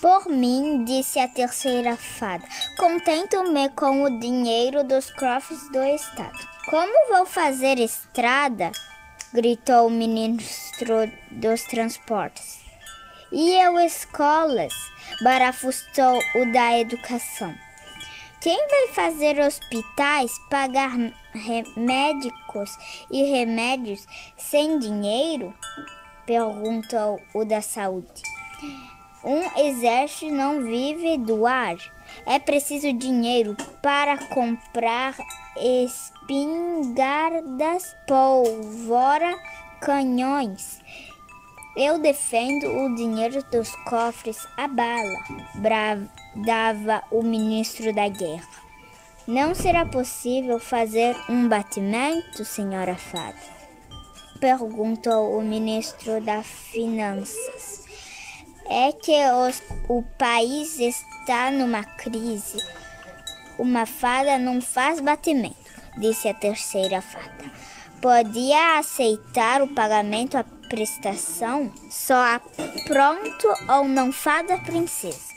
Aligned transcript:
Por 0.00 0.28
mim, 0.28 0.84
disse 0.84 1.18
a 1.18 1.26
terceira 1.26 1.96
fada, 1.96 2.46
contento-me 2.76 3.70
com 3.70 4.02
o 4.02 4.20
dinheiro 4.20 4.84
dos 4.84 5.10
cofres 5.10 5.70
do 5.70 5.82
Estado. 5.82 6.38
Como 6.68 7.08
vou 7.08 7.24
fazer 7.24 7.78
estrada? 7.78 8.72
gritou 9.32 9.86
o 9.86 9.90
ministro 9.90 11.10
dos 11.30 11.62
transportes. 11.62 12.60
E 13.32 13.52
eu 13.52 13.78
escolas? 13.80 14.72
barafustou 15.22 16.20
o 16.34 16.52
da 16.52 16.78
educação. 16.78 17.54
Quem 18.40 18.68
vai 18.68 18.88
fazer 18.88 19.40
hospitais, 19.40 20.30
pagar 20.50 20.92
médicos 21.76 22.70
e 23.10 23.24
remédios 23.30 24.06
sem 24.36 24.78
dinheiro? 24.78 25.54
perguntou 26.26 27.18
o 27.32 27.44
da 27.44 27.62
saúde. 27.62 28.22
Um 29.26 29.42
exército 29.58 30.32
não 30.32 30.62
vive 30.62 31.18
do 31.18 31.46
ar. 31.48 31.74
É 32.24 32.38
preciso 32.38 32.92
dinheiro 32.92 33.56
para 33.82 34.16
comprar 34.28 35.16
espingardas, 35.58 37.96
pólvora, 38.06 39.36
canhões. 39.80 40.78
Eu 41.76 41.98
defendo 41.98 42.68
o 42.68 42.94
dinheiro 42.94 43.42
dos 43.50 43.74
cofres 43.84 44.46
a 44.56 44.68
bala, 44.68 45.18
bradava 45.56 47.02
o 47.10 47.20
ministro 47.22 47.92
da 47.92 48.08
guerra. 48.08 48.46
Não 49.26 49.56
será 49.56 49.84
possível 49.84 50.60
fazer 50.60 51.16
um 51.28 51.48
batimento, 51.48 52.44
senhora 52.44 52.94
Fada? 52.94 53.56
perguntou 54.38 55.36
o 55.36 55.42
ministro 55.42 56.20
das 56.20 56.46
Finanças. 56.46 57.85
É 58.68 58.92
que 58.92 59.12
os, 59.46 59.62
o 59.88 60.02
país 60.18 60.78
está 60.78 61.50
numa 61.50 61.84
crise. 61.84 62.62
Uma 63.58 63.86
fada 63.86 64.38
não 64.38 64.60
faz 64.60 65.00
batimento, 65.00 65.56
disse 65.98 66.28
a 66.28 66.34
terceira 66.34 67.00
fada. 67.00 67.50
Podia 68.00 68.78
aceitar 68.78 69.62
o 69.62 69.68
pagamento 69.68 70.36
à 70.36 70.44
prestação 70.68 71.72
só 71.90 72.14
a 72.14 72.40
pronto 72.86 73.48
ou 73.68 73.84
não 73.84 74.12
fada 74.12 74.58
princesa. 74.58 75.35